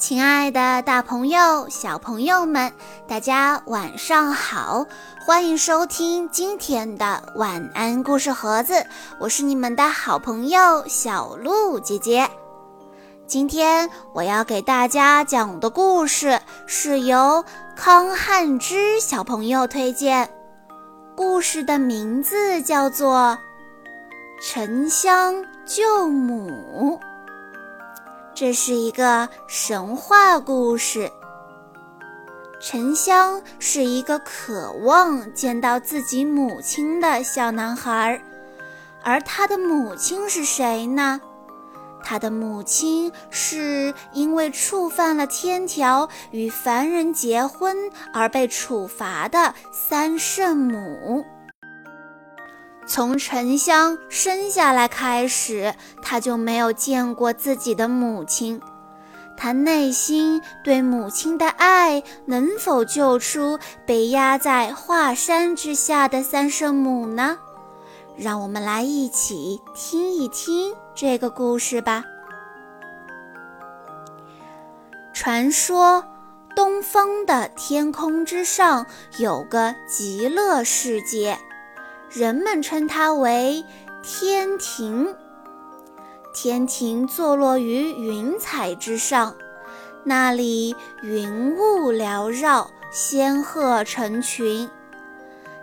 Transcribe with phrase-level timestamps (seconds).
[0.00, 2.72] 亲爱的，大朋友、小朋友们，
[3.06, 4.86] 大家晚上好！
[5.26, 8.82] 欢迎收听今天的晚安故事盒子，
[9.18, 12.26] 我是你们的好朋友小鹿姐姐。
[13.26, 17.44] 今天我要给大家讲的故事是由
[17.76, 20.26] 康汉之小朋友推荐，
[21.14, 23.38] 故事的名字叫做
[24.50, 26.98] 《沉香救母》。
[28.40, 31.12] 这是一个神话故事。
[32.58, 38.18] 沉香是一个渴望见到自己母亲的小男孩，
[39.02, 41.20] 而他的母亲是谁呢？
[42.02, 47.76] 他的母亲是因为触犯了天条与凡人结婚
[48.14, 51.22] 而被处罚的三圣母。
[52.86, 58.60] 从沉香生下来开始，他就没有见过自己的母亲。
[59.36, 67.38] 他内心对母亲的爱能否救出被压在华山之下的三圣母呢？
[68.16, 72.04] 让我们来一起听一听这个故事吧。
[75.14, 76.04] 传说，
[76.54, 78.84] 东方的天空之上
[79.18, 81.38] 有个极乐世界。
[82.10, 83.64] 人们称它为
[84.02, 85.14] 天庭。
[86.34, 89.34] 天庭坐落于云彩之上，
[90.02, 94.68] 那里云雾缭绕，仙鹤成群。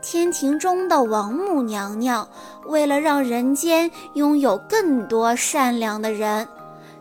[0.00, 2.28] 天庭中的王母娘娘
[2.66, 6.46] 为了让人间拥有更多善良的人，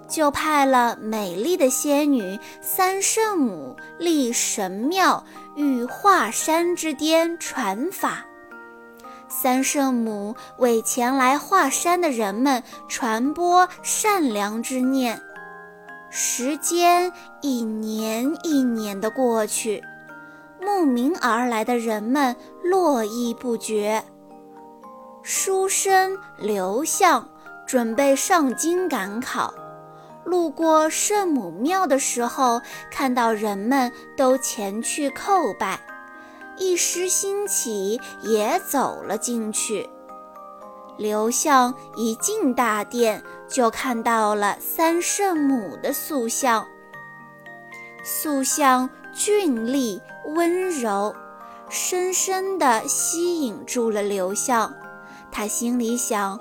[0.08, 5.24] 就派了美丽的仙女三圣母立神庙，
[5.56, 8.26] 于华山之巅传法。
[9.40, 15.22] 三圣母为前来华山的人们传播善良之念。
[16.10, 17.12] 时间
[17.42, 19.84] 一年一年的过去，
[20.60, 24.04] 慕名而来的人们络绎不绝。
[25.22, 27.30] 书生刘向
[27.68, 29.54] 准备上京赶考，
[30.26, 32.60] 路过圣母庙的时候，
[32.90, 35.80] 看到人们都前去叩拜。
[36.58, 39.90] 一时兴起，也走了进去。
[40.98, 46.66] 刘向一进大殿，就看到了三圣母的塑像。
[48.04, 50.02] 塑像俊丽
[50.36, 51.16] 温柔，
[51.70, 54.74] 深深地吸引住了刘向。
[55.32, 56.40] 他心里想：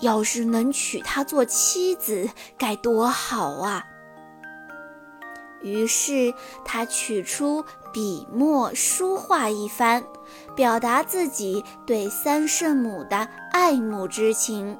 [0.00, 3.84] 要是能娶她做妻子，该多好啊！
[5.64, 6.32] 于是
[6.64, 7.64] 他取出。
[7.92, 10.02] 笔墨书画一番，
[10.56, 14.76] 表达自己对三圣母的爱慕之情。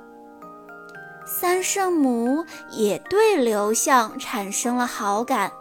[1.25, 5.53] 三圣母也对刘向产生了好感，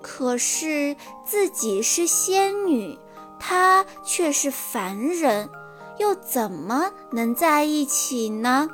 [0.00, 0.94] 可是
[1.26, 2.96] 自己是仙女，
[3.40, 5.50] 他却是凡人，
[5.98, 8.70] 又怎么能在一起呢？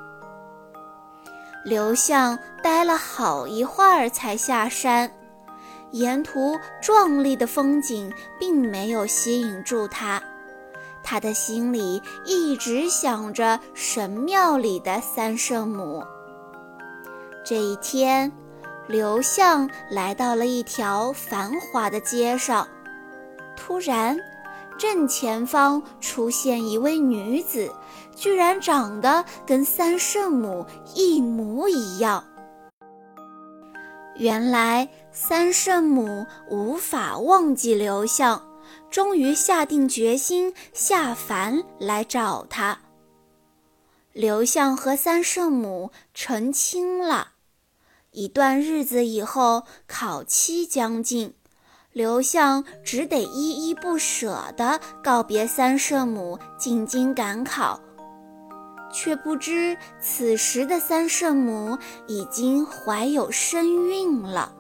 [1.65, 5.11] 刘向待了好一会儿才下山。
[5.93, 10.23] 沿途壮丽的风景并没有吸引住他，
[11.03, 16.03] 他的心里一直想着神庙里的三圣母。
[17.45, 18.31] 这一天，
[18.87, 22.69] 刘向来到了一条繁华的街上，
[23.57, 24.17] 突然，
[24.78, 27.72] 正前方出现一位女子，
[28.15, 30.65] 居然长得跟三圣母
[30.95, 32.22] 一模一样。
[34.20, 38.47] 原来三圣母无法忘记刘向，
[38.91, 42.78] 终于下定决心下凡来找他。
[44.12, 47.28] 刘向和三圣母成亲了。
[48.10, 51.32] 一段日子以后，考期将近，
[51.91, 57.80] 刘向只得依依不舍地告别三圣母，进京赶考。
[58.92, 64.53] 却不知，此时的三圣母已经怀有身孕了。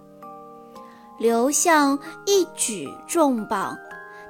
[1.18, 3.76] 刘向一举重磅，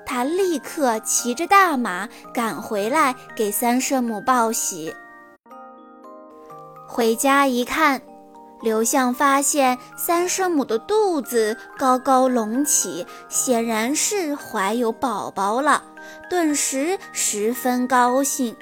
[0.04, 4.92] 他立刻骑着大马赶回来给三圣母报喜。
[6.86, 8.02] 回家一看，
[8.60, 15.84] 刘向发现三圣母的肚子高高隆起，显然是怀有宝宝了，
[16.28, 18.56] 顿时十分高兴。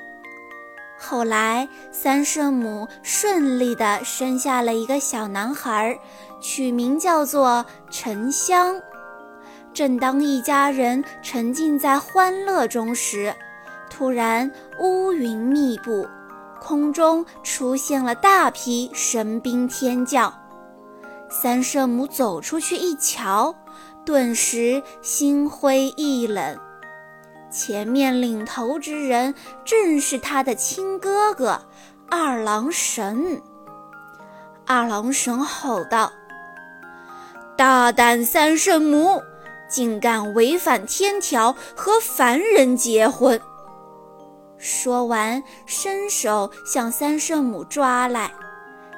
[0.99, 5.97] 后来，三圣母顺利地生下了一个小男孩，
[6.41, 8.81] 取名叫做沉香。
[9.73, 13.33] 正当一家人沉浸在欢乐中时，
[13.89, 14.51] 突然
[14.81, 16.07] 乌云密布，
[16.61, 20.33] 空中出现了大批神兵天将。
[21.31, 23.55] 三圣母走出去一瞧，
[24.05, 26.59] 顿时心灰意冷。
[27.51, 29.35] 前面领头之人
[29.65, 31.63] 正是他的亲哥哥
[32.11, 33.43] 二郎神。
[34.67, 36.13] 二郎神吼道
[37.57, 39.23] ：“大胆三圣母，
[39.69, 43.41] 竟敢违反天条和凡人结婚！”
[44.59, 48.31] 说完，伸手向三圣母抓来。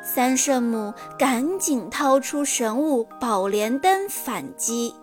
[0.03, 4.95] 三圣母赶紧掏出神物宝莲灯反击。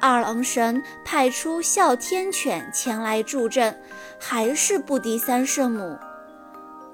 [0.00, 3.78] 二郎神派出哮天犬前来助阵，
[4.20, 5.98] 还是不敌三圣母。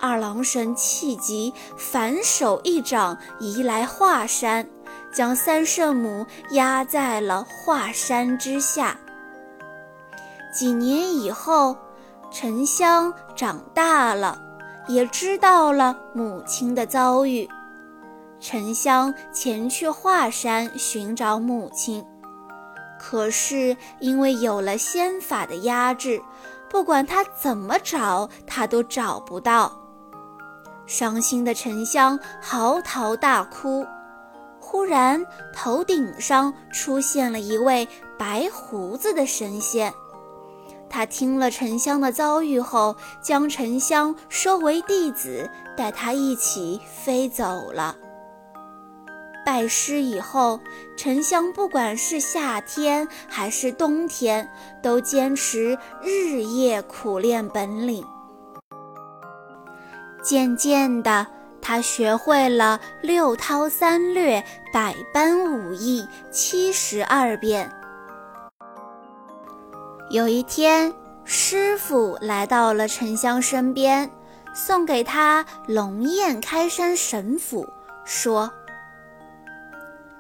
[0.01, 4.69] 二郎神气急，反手一掌移来华山，
[5.13, 8.97] 将三圣母压在了华山之下。
[10.53, 11.77] 几年以后，
[12.31, 14.41] 沉香长大了，
[14.89, 17.49] 也知道了母亲的遭遇。
[18.41, 22.05] 沉香前去华山寻找母亲。
[23.05, 26.23] 可是因为有了仙法的压制，
[26.71, 29.73] 不管他怎么找，他都找不到。
[30.87, 33.85] 伤心的沉香嚎啕大哭。
[34.61, 39.93] 忽然，头顶上出现了一位白胡子的神仙。
[40.89, 47.97] 他听了沉香的遭遇后，将沉香收为弟子，带他一起飞走了。
[49.45, 50.61] 拜师以后，
[50.97, 54.49] 沉香不管是夏天还是冬天，
[54.83, 58.05] 都坚持日夜苦练本领。
[60.23, 61.27] 渐渐的，
[61.61, 64.43] 他学会了六韬三略、
[64.73, 67.69] 百般武艺七十二变。
[70.11, 74.09] 有一天，师傅来到了沉香身边，
[74.55, 77.69] 送给他龙焰开山神斧，
[78.05, 78.49] 说。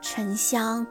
[0.02, 0.86] 沉香，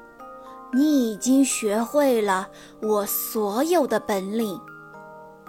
[0.74, 2.48] 你已经学会了
[2.82, 4.60] 我所有的本领。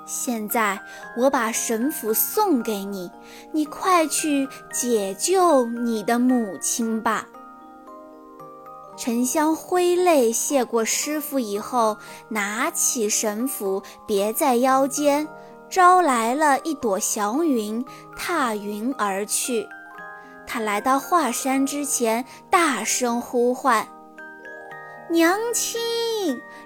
[0.04, 0.78] 现在
[1.16, 3.08] 我把神斧送给你，
[3.52, 7.28] 你快去解救你的母亲吧。
[8.96, 11.96] 沉香挥泪谢过师傅以后，
[12.28, 15.26] 拿起神斧别在腰间，
[15.70, 17.84] 招来了一朵祥云，
[18.16, 19.66] 踏云而去。
[20.52, 23.88] 他来到华山之前，大声呼唤
[25.08, 25.80] ：“娘亲，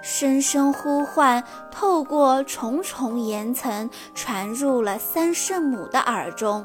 [0.00, 6.64] 声声呼唤透过重重岩层，传入了三圣母的耳中。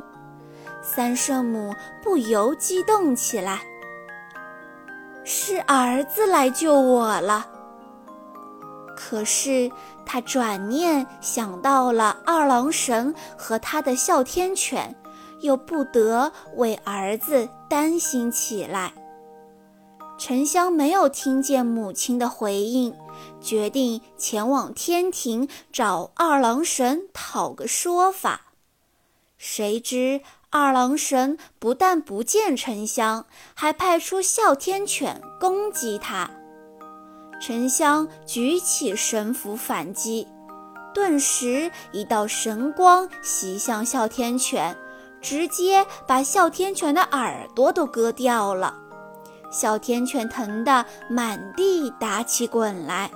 [0.84, 1.74] 三圣母
[2.04, 3.60] 不由激动起来
[5.26, 7.48] ：“是儿子来救我了。”
[8.96, 9.72] 可是，
[10.08, 14.96] 他转念想到了二郎神和他的哮天犬，
[15.42, 18.94] 又不得为儿子担心起来。
[20.18, 22.96] 沉香没有听见母亲的回应，
[23.42, 28.42] 决定前往天庭找二郎神讨个说法。
[29.38, 36.32] 谁知二郎神不但不见沉香，还派出哮天犬攻击他。
[37.40, 40.28] 沉香举起神斧反击，
[40.94, 44.76] 顿时一道神光袭向哮天犬，
[45.22, 48.74] 直接把哮天犬的耳朵都割掉了。
[49.52, 53.10] 哮天犬疼得满地打起滚来。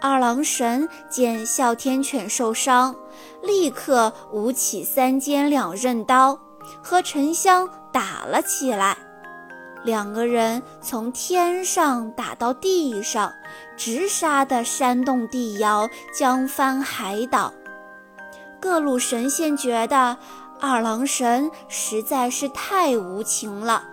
[0.00, 2.94] 二郎神见哮天犬受伤，
[3.42, 6.38] 立刻舞起三尖两刃刀，
[6.82, 8.96] 和沉香打了起来。
[9.86, 13.32] 两个人从天上打到地上，
[13.76, 17.54] 直杀得山动地摇，江翻海倒。
[18.58, 20.16] 各路神仙觉得
[20.58, 23.84] 二郎神实在是太无情了，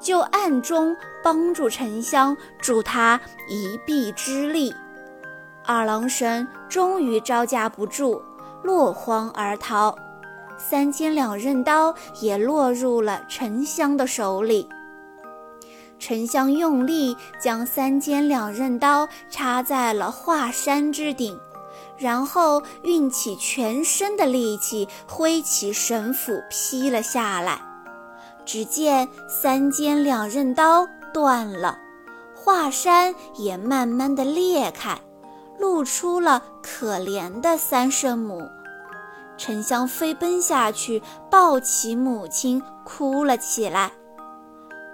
[0.00, 3.20] 就暗中帮助沉香，助他
[3.50, 4.74] 一臂之力。
[5.66, 8.22] 二郎神终于招架不住，
[8.62, 9.94] 落荒而逃。
[10.68, 14.68] 三尖两刃刀也落入了沉香的手里。
[15.98, 21.38] 沉香用力将三尖两刃刀插在了华山之顶，
[21.98, 27.60] 然后运起全身的力气，挥起神斧劈了下来。
[28.46, 31.78] 只见三尖两刃刀断了，
[32.34, 34.98] 华山也慢慢的裂开，
[35.58, 38.48] 露出了可怜的三圣母。
[39.40, 43.90] 沉香飞奔下去，抱起母亲，哭了起来。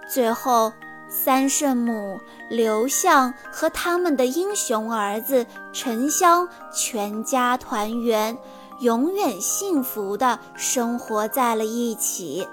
[0.08, 0.72] 最后，
[1.08, 8.38] 三圣母、刘向和他们的英雄儿子沉香全家团圆，
[8.78, 12.46] 永远幸福的生活在了一起。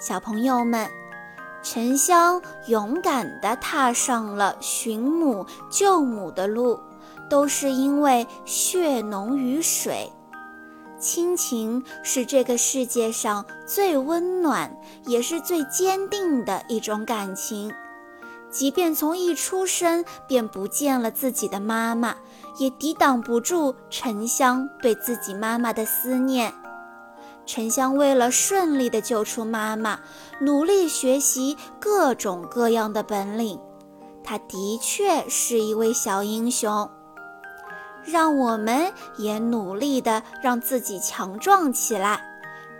[0.00, 0.88] 小朋友们，
[1.62, 6.80] 沉香勇敢地踏上了寻母救母的路，
[7.28, 10.10] 都是因为血浓于水。
[10.98, 17.70] 亲情是这个世界上最温暖，也是最坚定的一种感情。
[18.50, 22.16] 即便从一出生便不见了自己的妈妈，
[22.58, 26.52] 也抵挡不住沉香对自己妈妈的思念。
[27.44, 30.00] 沉香为了顺利地救出妈妈，
[30.40, 33.60] 努力学习各种各样的本领。
[34.24, 36.88] 她的确是一位小英雄。
[38.06, 42.20] 让我们也努力地让自己强壮起来，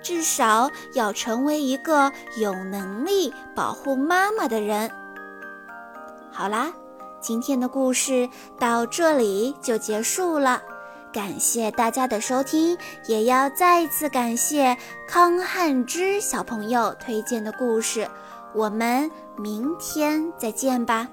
[0.01, 4.91] 至少要成为一个有能力保护妈妈的人。
[6.31, 6.73] 好啦，
[7.21, 8.29] 今天的故事
[8.59, 10.63] 到这里就结束了，
[11.13, 14.77] 感谢大家的收听，也要再次感谢
[15.09, 18.09] 康汉之小朋友推荐的故事。
[18.55, 21.09] 我们明天再见吧。